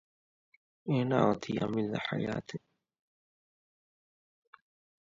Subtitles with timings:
[0.87, 2.67] އޭނާގެ އޮތީ އަމިއްލަ ޙަޔާތެއް